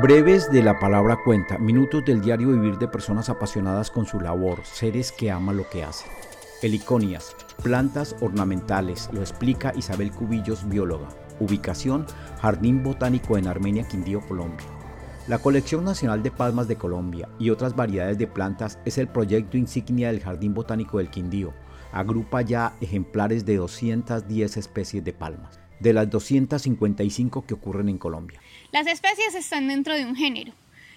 Breves 0.00 0.48
de 0.52 0.62
la 0.62 0.78
palabra 0.78 1.16
cuenta, 1.24 1.58
minutos 1.58 2.04
del 2.04 2.20
diario 2.20 2.50
vivir 2.50 2.78
de 2.78 2.86
personas 2.86 3.28
apasionadas 3.30 3.90
con 3.90 4.06
su 4.06 4.20
labor, 4.20 4.60
seres 4.62 5.10
que 5.10 5.32
aman 5.32 5.56
lo 5.56 5.68
que 5.68 5.82
hacen. 5.82 6.08
Heliconias, 6.62 7.34
plantas 7.64 8.14
ornamentales, 8.20 9.10
lo 9.12 9.20
explica 9.20 9.72
Isabel 9.74 10.12
Cubillos, 10.12 10.68
bióloga. 10.68 11.08
Ubicación, 11.40 12.06
Jardín 12.40 12.84
Botánico 12.84 13.38
en 13.38 13.48
Armenia, 13.48 13.88
Quindío, 13.88 14.20
Colombia. 14.20 14.68
La 15.26 15.38
Colección 15.38 15.84
Nacional 15.84 16.22
de 16.22 16.30
Palmas 16.30 16.68
de 16.68 16.76
Colombia 16.76 17.28
y 17.40 17.50
otras 17.50 17.74
variedades 17.74 18.18
de 18.18 18.28
plantas 18.28 18.78
es 18.84 18.98
el 18.98 19.08
proyecto 19.08 19.56
insignia 19.56 20.12
del 20.12 20.20
Jardín 20.20 20.54
Botánico 20.54 20.98
del 20.98 21.10
Quindío. 21.10 21.54
Agrupa 21.90 22.42
ya 22.42 22.76
ejemplares 22.80 23.44
de 23.44 23.56
210 23.56 24.58
especies 24.58 25.02
de 25.02 25.12
palmas, 25.12 25.58
de 25.80 25.92
las 25.92 26.10
255 26.10 27.46
que 27.46 27.54
ocurren 27.54 27.88
en 27.88 27.98
Colombia. 27.98 28.40
Las 28.72 28.86
especies 28.86 29.34
están 29.34 29.68
dentro 29.68 29.94
de 29.94 30.04
un 30.04 30.16
género, 30.16 30.52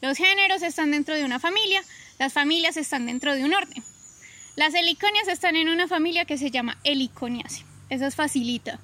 los 0.00 0.18
géneros 0.18 0.62
están 0.62 0.90
dentro 0.90 1.14
de 1.14 1.24
una 1.24 1.40
familia, 1.40 1.82
las 2.18 2.32
familias 2.32 2.76
están 2.76 3.06
dentro 3.06 3.34
de 3.34 3.44
un 3.44 3.54
orden. 3.54 3.82
Las 4.56 4.74
heliconias 4.74 5.28
están 5.28 5.56
en 5.56 5.68
una 5.68 5.86
familia 5.86 6.24
que 6.24 6.38
se 6.38 6.50
llama 6.50 6.78
Heliconiaceae, 6.84 7.64
eso 7.90 8.06
es 8.06 8.14
facilita. 8.14 8.78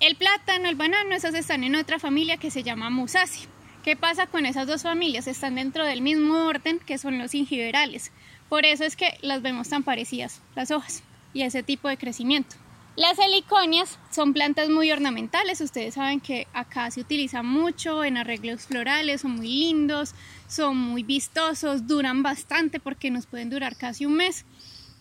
El 0.00 0.16
plátano, 0.16 0.68
el 0.68 0.74
banano, 0.74 1.14
esos 1.14 1.34
están 1.34 1.64
en 1.64 1.76
otra 1.76 1.98
familia 1.98 2.36
que 2.36 2.50
se 2.50 2.62
llama 2.62 2.90
Musaceae. 2.90 3.48
¿Qué 3.84 3.96
pasa 3.96 4.26
con 4.26 4.46
esas 4.46 4.66
dos 4.66 4.82
familias? 4.82 5.26
Están 5.26 5.54
dentro 5.54 5.84
del 5.84 6.02
mismo 6.02 6.46
orden 6.46 6.78
que 6.78 6.98
son 6.98 7.18
los 7.18 7.34
ingiberales. 7.34 8.12
Por 8.48 8.64
eso 8.64 8.84
es 8.84 8.96
que 8.96 9.16
las 9.22 9.42
vemos 9.42 9.68
tan 9.68 9.82
parecidas, 9.82 10.40
las 10.54 10.70
hojas 10.70 11.02
y 11.32 11.42
ese 11.42 11.62
tipo 11.62 11.88
de 11.88 11.96
crecimiento. 11.96 12.56
Las 12.94 13.18
heliconias 13.18 13.98
son 14.10 14.34
plantas 14.34 14.68
muy 14.68 14.92
ornamentales, 14.92 15.62
ustedes 15.62 15.94
saben 15.94 16.20
que 16.20 16.46
acá 16.52 16.90
se 16.90 17.00
utiliza 17.00 17.42
mucho 17.42 18.04
en 18.04 18.18
arreglos 18.18 18.66
florales, 18.66 19.22
son 19.22 19.36
muy 19.36 19.48
lindos, 19.48 20.14
son 20.46 20.76
muy 20.76 21.02
vistosos, 21.02 21.86
duran 21.86 22.22
bastante 22.22 22.80
porque 22.80 23.10
nos 23.10 23.24
pueden 23.24 23.48
durar 23.48 23.76
casi 23.76 24.04
un 24.04 24.16
mes, 24.16 24.44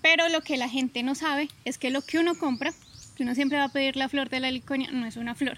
pero 0.02 0.30
lo 0.30 0.40
que 0.40 0.56
la 0.56 0.70
gente 0.70 1.04
no 1.04 1.16
sabe 1.16 1.50
es 1.66 1.78
que 1.78 1.90
lo 1.90 2.02
que 2.02 2.18
uno 2.18 2.36
compra, 2.36 2.72
que 3.18 3.24
uno 3.24 3.36
siempre 3.36 3.58
va 3.58 3.66
a 3.66 3.74
pedir 3.74 3.98
la 3.98 4.08
flor 4.08 4.30
de 4.30 4.40
la 4.40 4.48
heliconia, 4.48 4.90
no 4.92 5.06
es 5.06 5.18
una 5.18 5.36
flor. 5.36 5.58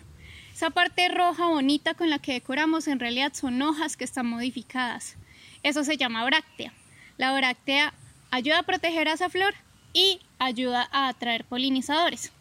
Esa 0.52 0.72
parte 0.72 1.10
roja 1.10 1.46
bonita 1.46 1.94
con 1.94 2.10
la 2.10 2.18
que 2.18 2.34
decoramos 2.34 2.88
en 2.88 3.00
realidad 3.00 3.34
son 3.36 3.62
hojas 3.62 3.96
que 3.96 4.06
están 4.06 4.26
modificadas. 4.26 5.18
Eso 5.62 5.84
se 5.84 5.98
llama 5.98 6.26
bráctea. 6.26 6.74
La 7.18 7.32
bráctea 7.32 7.94
ayuda 8.32 8.60
a 8.60 8.64
proteger 8.64 9.08
a 9.08 9.14
esa 9.14 9.30
flor 9.30 9.54
y 9.94 10.20
ayuda 10.46 10.88
a 10.92 11.08
atraer 11.08 11.46
polinizadores. 11.46 12.32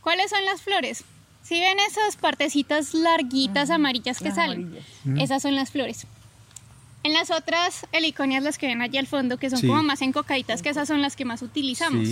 ¿Cuáles 0.00 0.30
son 0.30 0.44
las 0.44 0.62
flores? 0.62 1.04
Si 1.42 1.58
ven 1.58 1.78
esas 1.80 2.16
partecitas 2.16 2.94
larguitas 2.94 3.70
amarillas 3.70 4.18
que 4.18 4.30
salen, 4.32 4.78
esas 5.16 5.42
son 5.42 5.54
las 5.54 5.70
flores. 5.70 6.06
En 7.04 7.12
las 7.14 7.30
otras 7.30 7.86
heliconias, 7.92 8.42
las 8.42 8.58
que 8.58 8.66
ven 8.66 8.82
allí 8.82 8.98
al 8.98 9.06
fondo, 9.06 9.38
que 9.38 9.48
son 9.48 9.60
como 9.62 9.82
más 9.82 10.02
encocaditas, 10.02 10.62
que 10.62 10.68
esas 10.68 10.88
son 10.88 11.00
las 11.00 11.16
que 11.16 11.24
más 11.24 11.42
utilizamos. 11.42 12.08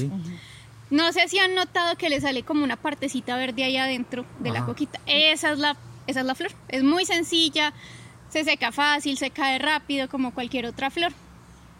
No 0.88 1.12
sé 1.12 1.28
si 1.28 1.38
han 1.38 1.54
notado 1.54 1.96
que 1.96 2.08
le 2.08 2.20
sale 2.20 2.44
como 2.44 2.62
una 2.64 2.76
partecita 2.76 3.36
verde 3.36 3.64
ahí 3.64 3.76
adentro 3.76 4.24
de 4.38 4.50
la 4.50 4.64
coquita. 4.64 5.00
Esa 5.06 5.52
es 5.52 5.58
la, 5.58 5.76
esa 6.06 6.20
es 6.20 6.26
la 6.26 6.34
flor. 6.34 6.52
Es 6.68 6.82
muy 6.84 7.04
sencilla, 7.04 7.74
se 8.30 8.44
seca 8.44 8.72
fácil, 8.72 9.18
se 9.18 9.30
cae 9.30 9.58
rápido 9.58 10.08
como 10.08 10.32
cualquier 10.32 10.66
otra 10.66 10.90
flor. 10.90 11.12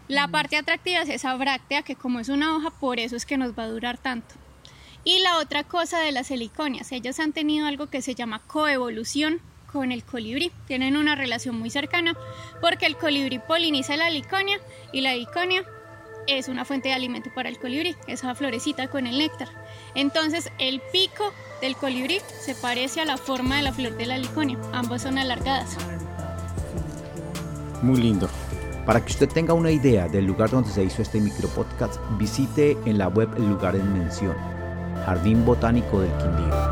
La 0.07 0.29
parte 0.29 0.55
atractiva 0.55 1.01
es 1.01 1.09
esa 1.09 1.35
bráctea 1.35 1.81
que 1.81 1.95
como 1.95 2.19
es 2.19 2.29
una 2.29 2.55
hoja, 2.55 2.69
por 2.69 2.99
eso 2.99 3.17
es 3.17 3.25
que 3.25 3.37
nos 3.37 3.57
va 3.57 3.63
a 3.63 3.67
durar 3.67 3.97
tanto. 3.97 4.35
Y 5.03 5.19
la 5.19 5.37
otra 5.37 5.63
cosa 5.65 5.99
de 5.99 6.13
las 6.13 6.31
heliconias, 6.31 6.91
ellas 6.91 7.19
han 7.19 7.33
tenido 7.33 7.67
algo 7.67 7.87
que 7.87 8.01
se 8.01 8.15
llama 8.15 8.41
coevolución 8.47 9.41
con 9.71 9.91
el 9.91 10.03
colibrí. 10.03 10.51
Tienen 10.65 10.95
una 10.95 11.15
relación 11.15 11.59
muy 11.59 11.69
cercana 11.69 12.15
porque 12.61 12.85
el 12.85 12.95
colibrí 12.95 13.39
poliniza 13.39 13.97
la 13.97 14.07
heliconia 14.07 14.59
y 14.93 15.01
la 15.01 15.13
heliconia 15.13 15.65
es 16.25 16.47
una 16.47 16.65
fuente 16.65 16.89
de 16.89 16.95
alimento 16.95 17.29
para 17.33 17.49
el 17.49 17.57
colibrí, 17.57 17.95
esa 18.07 18.33
florecita 18.33 18.89
con 18.89 19.07
el 19.07 19.17
néctar. 19.17 19.49
Entonces 19.93 20.51
el 20.57 20.81
pico 20.91 21.33
del 21.61 21.75
colibrí 21.75 22.19
se 22.41 22.55
parece 22.55 23.01
a 23.01 23.05
la 23.05 23.17
forma 23.17 23.57
de 23.57 23.63
la 23.63 23.73
flor 23.73 23.95
de 23.97 24.05
la 24.05 24.15
heliconia, 24.15 24.57
ambas 24.73 25.01
son 25.03 25.17
alargadas. 25.17 25.77
Muy 27.81 28.01
lindo. 28.01 28.29
Para 28.87 29.03
que 29.03 29.11
usted 29.11 29.27
tenga 29.27 29.53
una 29.53 29.69
idea 29.69 30.07
del 30.07 30.25
lugar 30.25 30.49
donde 30.49 30.69
se 30.69 30.81
hizo 30.81 31.01
este 31.01 31.19
micropodcast, 31.19 31.99
visite 32.17 32.77
en 32.85 32.97
la 32.97 33.09
web 33.09 33.29
el 33.35 33.49
lugar 33.49 33.75
en 33.75 33.91
mención, 33.91 34.33
Jardín 35.05 35.45
Botánico 35.45 35.99
del 35.99 36.11
Quindío. 36.13 36.66